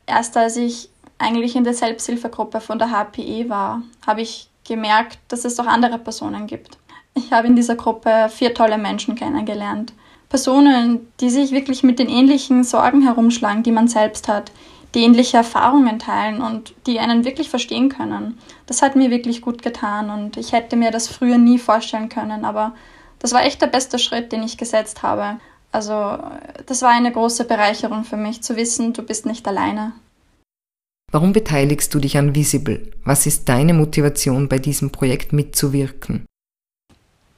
Erst 0.05 0.37
als 0.37 0.57
ich 0.57 0.91
eigentlich 1.17 1.55
in 1.55 1.63
der 1.63 1.73
Selbsthilfegruppe 1.73 2.61
von 2.61 2.77
der 2.77 2.91
HPE 2.91 3.49
war, 3.49 3.81
habe 4.05 4.21
ich 4.21 4.47
gemerkt, 4.63 5.17
dass 5.29 5.43
es 5.43 5.59
auch 5.59 5.65
andere 5.65 5.97
Personen 5.97 6.45
gibt. 6.45 6.77
Ich 7.15 7.31
habe 7.31 7.47
in 7.47 7.55
dieser 7.55 7.75
Gruppe 7.75 8.29
vier 8.29 8.53
tolle 8.53 8.77
Menschen 8.77 9.15
kennengelernt, 9.15 9.91
Personen, 10.29 11.07
die 11.19 11.29
sich 11.29 11.51
wirklich 11.51 11.83
mit 11.83 11.99
den 11.99 12.09
ähnlichen 12.09 12.63
Sorgen 12.63 13.01
herumschlagen, 13.01 13.63
die 13.63 13.71
man 13.71 13.87
selbst 13.87 14.27
hat, 14.27 14.51
die 14.93 15.03
ähnliche 15.03 15.37
Erfahrungen 15.37 15.99
teilen 15.99 16.41
und 16.41 16.73
die 16.85 16.99
einen 16.99 17.25
wirklich 17.25 17.49
verstehen 17.49 17.89
können. 17.89 18.37
Das 18.65 18.81
hat 18.81 18.95
mir 18.95 19.11
wirklich 19.11 19.41
gut 19.41 19.61
getan 19.61 20.09
und 20.09 20.37
ich 20.37 20.53
hätte 20.53 20.75
mir 20.75 20.91
das 20.91 21.07
früher 21.07 21.37
nie 21.37 21.59
vorstellen 21.59 22.09
können, 22.09 22.45
aber 22.45 22.73
das 23.19 23.33
war 23.33 23.43
echt 23.43 23.61
der 23.61 23.67
beste 23.67 23.99
Schritt, 23.99 24.31
den 24.31 24.43
ich 24.43 24.57
gesetzt 24.57 25.03
habe. 25.03 25.39
Also 25.71 26.17
das 26.65 26.81
war 26.81 26.91
eine 26.91 27.11
große 27.11 27.45
Bereicherung 27.45 28.03
für 28.03 28.17
mich 28.17 28.41
zu 28.41 28.55
wissen, 28.55 28.93
du 28.93 29.03
bist 29.03 29.25
nicht 29.25 29.47
alleine. 29.47 29.93
Warum 31.11 31.31
beteiligst 31.31 31.93
du 31.93 31.99
dich 31.99 32.17
an 32.17 32.35
Visible? 32.35 32.91
Was 33.05 33.25
ist 33.25 33.47
deine 33.47 33.73
Motivation 33.73 34.49
bei 34.49 34.59
diesem 34.59 34.91
Projekt 34.91 35.31
mitzuwirken? 35.31 36.25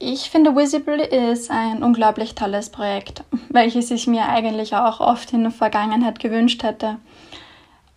Ich 0.01 0.29
finde, 0.29 0.55
Visible 0.55 1.01
ist 1.01 1.51
ein 1.51 1.83
unglaublich 1.83 2.33
tolles 2.33 2.69
Projekt, 2.69 3.23
welches 3.49 3.91
ich 3.91 4.07
mir 4.07 4.29
eigentlich 4.29 4.73
auch 4.73 5.01
oft 5.01 5.33
in 5.33 5.43
der 5.43 5.51
Vergangenheit 5.51 6.19
gewünscht 6.19 6.63
hätte. 6.63 6.95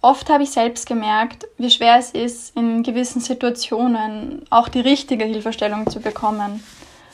Oft 0.01 0.29
habe 0.29 0.43
ich 0.43 0.51
selbst 0.51 0.89
gemerkt, 0.89 1.47
wie 1.59 1.71
schwer 1.71 1.97
es 1.99 2.11
ist, 2.11 2.57
in 2.57 2.83
gewissen 2.83 3.21
Situationen 3.21 4.43
auch 4.51 4.69
die 4.69 4.81
richtige 4.81 5.25
Hilfestellung 5.25 5.89
zu 5.89 6.01
bekommen. 6.01 6.65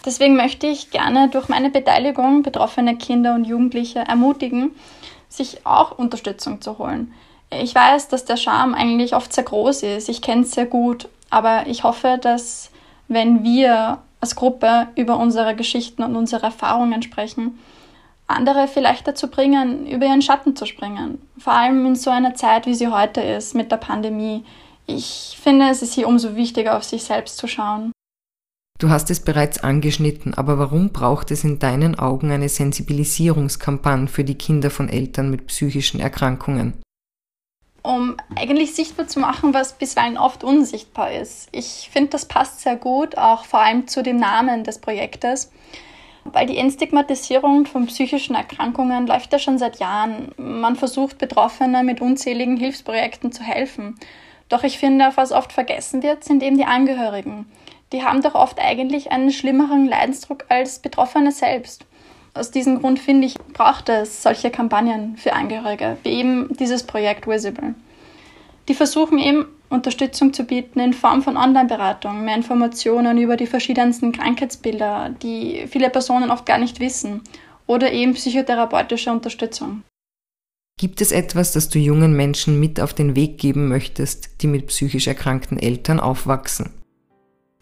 Deswegen 0.07 0.37
möchte 0.37 0.67
ich 0.67 0.91
gerne 0.91 1.29
durch 1.29 1.51
meine 1.51 1.69
Beteiligung 1.69 2.43
betroffene 2.43 2.97
Kinder 2.97 3.35
und 3.35 3.45
Jugendliche 3.45 3.99
ermutigen, 3.99 4.71
sich 5.29 5.67
auch 5.67 5.99
Unterstützung 5.99 6.63
zu 6.63 6.79
holen. 6.79 7.13
Ich 7.51 7.75
weiß, 7.75 8.09
dass 8.09 8.25
der 8.25 8.39
Charme 8.39 8.73
eigentlich 8.73 9.15
oft 9.15 9.35
sehr 9.35 9.45
groß 9.45 9.83
ist. 9.83 10.09
Ich 10.09 10.23
kenne 10.23 10.43
es 10.43 10.53
sehr 10.53 10.67
gut. 10.67 11.11
Aber 11.29 11.67
ich 11.67 11.85
hoffe, 11.85 12.19
dass 12.19 12.71
wenn 13.09 13.45
wir 13.45 13.99
als 14.21 14.37
Gruppe 14.37 14.89
über 14.97 15.19
unsere 15.19 15.55
Geschichten 15.55 16.03
und 16.03 16.17
unsere 16.17 16.47
Erfahrungen 16.47 17.03
sprechen, 17.03 17.59
andere 18.27 18.69
vielleicht 18.69 19.09
dazu 19.09 19.29
bringen, 19.29 19.87
über 19.87 20.07
ihren 20.07 20.23
Schatten 20.23 20.55
zu 20.55 20.67
springen. 20.67 21.21
Vor 21.39 21.55
allem 21.55 21.87
in 21.87 21.97
so 21.97 22.11
einer 22.11 22.35
Zeit, 22.35 22.67
wie 22.67 22.75
sie 22.75 22.89
heute 22.89 23.21
ist, 23.21 23.55
mit 23.55 23.73
der 23.73 23.79
Pandemie. 23.79 24.45
Ich 24.87 25.39
finde, 25.41 25.69
es 25.71 25.83
ist 25.83 25.95
hier 25.95 26.09
umso 26.09 26.37
wichtiger, 26.37 26.77
auf 26.77 26.85
sich 26.85 27.05
selbst 27.05 27.39
zu 27.39 27.47
schauen. 27.47 27.93
Du 28.79 28.91
hast 28.91 29.11
es 29.11 29.21
bereits 29.21 29.59
angeschnitten, 29.59 30.35
aber 30.35 30.59
warum 30.59 30.91
braucht 30.91 31.33
es 31.33 31.43
in 31.43 31.59
deinen 31.59 31.99
Augen 31.99 32.31
eine 32.31 32.49
Sensibilisierungskampagne 32.49 34.07
für 34.07 34.23
die 34.23 34.37
Kinder 34.37 34.71
von 34.71 34.89
Eltern 34.89 35.31
mit 35.31 35.49
psychischen 35.49 35.99
Erkrankungen? 35.99 36.75
Um 37.89 38.19
eigentlich 38.37 38.75
sichtbar 38.75 39.09
zu 39.09 39.19
machen, 39.19 39.55
was 39.55 39.73
bisweilen 39.73 40.19
oft 40.19 40.45
unsichtbar 40.45 41.11
ist. 41.11 41.49
Ich 41.53 41.89
finde, 41.91 42.11
das 42.11 42.27
passt 42.27 42.61
sehr 42.61 42.77
gut, 42.77 43.17
auch 43.17 43.47
vor 43.47 43.61
allem 43.61 43.89
zu 43.89 44.03
dem 44.03 44.19
Namen 44.19 44.63
des 44.63 44.79
Projektes, 44.79 45.51
weil 46.25 46.47
die 46.47 46.59
Entstigmatisierung 46.59 47.65
von 47.65 47.87
psychischen 47.87 48.35
Erkrankungen 48.35 49.07
läuft 49.07 49.33
ja 49.33 49.39
schon 49.39 49.57
seit 49.57 49.79
Jahren. 49.79 50.33
Man 50.37 50.77
versucht 50.77 51.17
Betroffenen 51.17 51.87
mit 51.87 52.03
unzähligen 52.03 52.59
Hilfsprojekten 52.59 53.33
zu 53.33 53.43
helfen. 53.43 53.99
Doch 54.51 54.65
ich 54.65 54.79
finde, 54.79 55.11
was 55.15 55.33
oft 55.33 55.55
vergessen 55.55 56.03
wird, 56.03 56.25
sind 56.25 56.43
eben 56.43 56.59
die 56.59 56.67
Angehörigen. 56.67 57.47
Die 57.95 58.05
haben 58.05 58.21
doch 58.21 58.35
oft 58.35 58.61
eigentlich 58.61 59.13
einen 59.13 59.33
schlimmeren 59.33 59.87
Leidensdruck 59.87 60.45
als 60.51 60.81
Betroffene 60.81 61.33
selbst. 61.33 61.87
Aus 62.35 62.51
diesem 62.51 62.81
Grund 62.81 62.99
finde 62.99 63.27
ich, 63.27 63.35
braucht 63.53 63.89
es 63.89 64.23
solche 64.23 64.51
Kampagnen 64.51 65.17
für 65.17 65.33
Angehörige, 65.33 65.97
wie 66.03 66.11
eben 66.11 66.57
dieses 66.59 66.83
Projekt 66.85 67.27
Visible. 67.27 67.75
Die 68.69 68.75
versuchen 68.75 69.19
eben 69.19 69.47
Unterstützung 69.71 70.33
zu 70.33 70.45
bieten 70.45 70.81
in 70.81 70.93
Form 70.93 71.23
von 71.23 71.37
Online-Beratung, 71.37 72.25
mehr 72.25 72.37
Informationen 72.37 73.19
über 73.19 73.37
die 73.37 73.47
verschiedensten 73.47 74.13
Krankheitsbilder, 74.13 75.11
die 75.23 75.67
viele 75.69 75.91
Personen 75.91 76.31
oft 76.31 76.47
gar 76.47 76.59
nicht 76.59 76.81
wissen, 76.81 77.23
oder 77.67 77.93
eben 77.93 78.15
psychotherapeutische 78.15 79.11
Unterstützung. 79.11 79.83
Gibt 80.79 81.01
es 81.01 81.13
etwas, 81.13 81.53
das 81.53 81.69
du 81.69 81.79
jungen 81.79 82.15
Menschen 82.15 82.61
mit 82.61 82.81
auf 82.81 82.95
den 82.95 83.17
Weg 83.17 83.39
geben 83.39 83.69
möchtest, 83.69 84.43
die 84.43 84.47
mit 84.47 84.69
psychisch 84.69 85.09
erkrankten 85.09 85.59
Eltern 85.59 85.99
aufwachsen? 85.99 86.71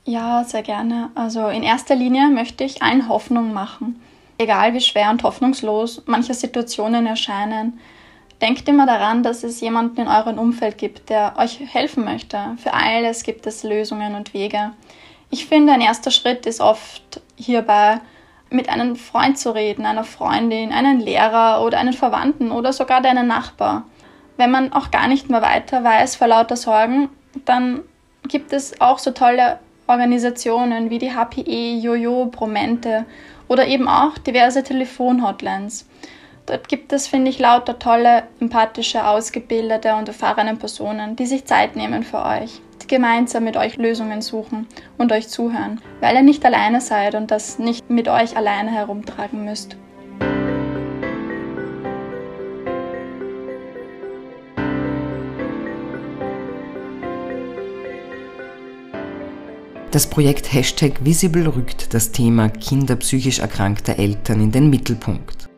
Ja, 0.04 0.44
sehr 0.44 0.62
gerne. 0.62 1.11
Also 1.14 1.49
in 1.49 1.62
erster 1.62 1.96
Linie 1.96 2.28
möchte 2.28 2.62
ich 2.62 2.82
allen 2.82 3.08
Hoffnung 3.08 3.52
machen. 3.52 4.00
Egal 4.38 4.75
wie 4.75 4.81
schwer 4.81 5.11
und 5.11 5.23
hoffnungslos 5.23 6.02
manche 6.07 6.35
Situationen 6.35 7.07
erscheinen, 7.07 7.81
denkt 8.40 8.69
immer 8.69 8.87
daran, 8.87 9.23
dass 9.23 9.45
es 9.45 9.61
jemanden 9.61 10.02
in 10.02 10.09
eurem 10.09 10.38
Umfeld 10.38 10.76
gibt, 10.76 11.09
der 11.09 11.35
euch 11.38 11.61
helfen 11.73 12.05
möchte. 12.05 12.38
Für 12.59 12.75
alles 12.75 13.23
gibt 13.23 13.47
es 13.47 13.62
Lösungen 13.62 14.14
und 14.14 14.35
Wege. 14.35 14.73
Ich 15.31 15.47
finde, 15.47 15.73
ein 15.73 15.81
erster 15.81 16.11
Schritt 16.11 16.47
ist 16.47 16.61
oft 16.61 17.21
hierbei, 17.37 18.00
mit 18.50 18.69
einem 18.69 18.95
Freund 18.95 19.38
zu 19.38 19.55
reden, 19.55 19.87
einer 19.87 20.05
Freundin, 20.05 20.73
einem 20.73 21.00
Lehrer 21.00 21.64
oder 21.64 21.78
einem 21.78 21.95
Verwandten 21.95 22.52
oder 22.52 22.73
sogar 22.73 23.00
deinen 23.00 23.26
Nachbar. 23.26 23.85
Wenn 24.37 24.50
man 24.50 24.73
auch 24.73 24.90
gar 24.90 25.09
nicht 25.09 25.31
mehr 25.31 25.43
weiter 25.43 25.83
weiß 25.83 26.16
vor 26.16 26.28
lauter 26.28 26.57
Sorgen, 26.57 27.09
dann 27.45 27.83
gibt 28.28 28.52
es 28.52 28.81
auch 28.81 28.99
so 28.99 29.11
tolle 29.11 29.59
Organisationen 29.87 30.90
wie 30.90 30.99
die 30.99 31.12
HPE, 31.12 31.78
Jojo, 31.81 32.26
Promente 32.26 33.05
oder 33.49 33.67
eben 33.67 33.88
auch 33.88 34.19
diverse 34.19 34.62
Telefonhotlines. 34.62 35.87
Dort 36.47 36.69
gibt 36.69 36.93
es, 36.93 37.09
finde 37.09 37.31
ich, 37.31 37.41
lauter 37.41 37.79
tolle, 37.79 38.23
empathische, 38.41 39.07
ausgebildete 39.07 39.95
und 39.97 40.09
erfahrene 40.09 40.55
Personen, 40.55 41.17
die 41.17 41.26
sich 41.26 41.45
Zeit 41.45 41.75
nehmen 41.75 42.05
für 42.05 42.25
euch, 42.25 42.61
die 42.83 42.87
gemeinsam 42.87 43.45
mit 43.45 43.57
euch 43.57 43.76
Lösungen 43.76 44.23
suchen 44.23 44.69
und 44.97 45.11
euch 45.11 45.29
zuhören, 45.29 45.81
weil 46.00 46.15
ihr 46.15 46.23
nicht 46.23 46.45
alleine 46.45 46.81
seid 46.81 47.17
und 47.17 47.33
das 47.33 47.59
nicht 47.59 47.91
mit 47.91 48.09
euch 48.09 48.37
alleine 48.37 48.71
herumtragen 48.71 49.45
müsst. 49.45 49.76
Das 59.97 60.07
Projekt 60.07 60.53
Hashtag 60.53 61.03
Visible 61.07 61.47
rückt 61.57 61.95
das 61.95 62.12
Thema 62.12 62.50
Kinder 62.50 62.97
psychisch 62.97 63.38
erkrankter 63.38 63.99
Eltern 63.99 64.43
in 64.43 64.53
den 64.53 64.69
Mittelpunkt. 64.69 65.49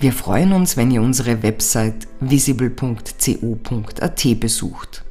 Wir 0.00 0.12
freuen 0.12 0.52
uns, 0.52 0.76
wenn 0.76 0.90
ihr 0.90 1.00
unsere 1.00 1.44
Website 1.44 2.08
visible.co.at 2.18 2.80
besucht. 4.40 5.04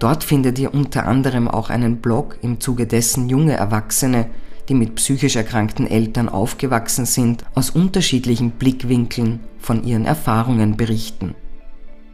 Dort 0.00 0.24
findet 0.24 0.58
ihr 0.58 0.74
unter 0.74 1.06
anderem 1.06 1.46
auch 1.46 1.70
einen 1.70 1.98
Blog, 1.98 2.38
im 2.42 2.58
Zuge 2.58 2.88
dessen 2.88 3.28
junge 3.28 3.52
Erwachsene, 3.52 4.26
die 4.68 4.74
mit 4.74 4.96
psychisch 4.96 5.36
erkrankten 5.36 5.86
Eltern 5.86 6.28
aufgewachsen 6.28 7.06
sind, 7.06 7.44
aus 7.54 7.70
unterschiedlichen 7.70 8.50
Blickwinkeln 8.50 9.38
von 9.60 9.84
ihren 9.84 10.06
Erfahrungen 10.06 10.76
berichten. 10.76 11.36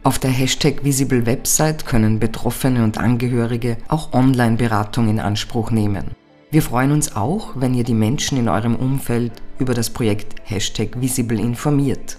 Auf 0.03 0.17
der 0.17 0.31
Hashtag 0.31 0.83
Visible 0.83 1.27
Website 1.27 1.85
können 1.85 2.19
Betroffene 2.19 2.83
und 2.83 2.97
Angehörige 2.97 3.77
auch 3.87 4.13
Online-Beratung 4.13 5.07
in 5.09 5.19
Anspruch 5.19 5.69
nehmen. 5.69 6.15
Wir 6.49 6.63
freuen 6.63 6.91
uns 6.91 7.15
auch, 7.15 7.51
wenn 7.53 7.75
ihr 7.75 7.83
die 7.83 7.93
Menschen 7.93 8.39
in 8.39 8.49
eurem 8.49 8.75
Umfeld 8.75 9.31
über 9.59 9.75
das 9.75 9.91
Projekt 9.91 10.41
Hashtag 10.43 10.99
Visible 10.99 11.39
informiert. 11.39 12.17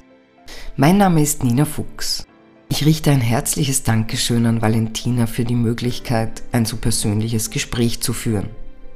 Mein 0.77 0.97
Name 0.97 1.23
ist 1.23 1.43
Nina 1.43 1.65
Fuchs. 1.65 2.25
Ich 2.69 2.87
richte 2.87 3.11
ein 3.11 3.21
herzliches 3.21 3.83
Dankeschön 3.83 4.47
an 4.47 4.62
Valentina 4.62 5.27
für 5.27 5.45
die 5.45 5.57
Möglichkeit, 5.57 6.45
ein 6.53 6.65
so 6.65 6.77
persönliches 6.77 7.51
Gespräch 7.51 8.01
zu 8.01 8.12
führen. 8.12 8.51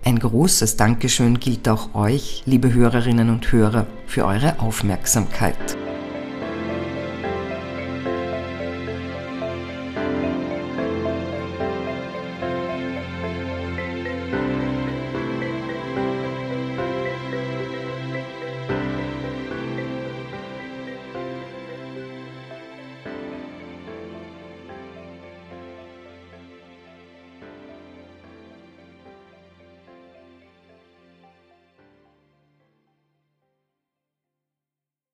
Ein 0.04 0.20
großes 0.20 0.76
Dankeschön 0.76 1.40
gilt 1.40 1.68
auch 1.68 1.92
euch, 1.96 2.44
liebe 2.46 2.72
Hörerinnen 2.72 3.30
und 3.30 3.50
Hörer, 3.50 3.88
für 4.06 4.24
eure 4.24 4.60
Aufmerksamkeit. 4.60 5.76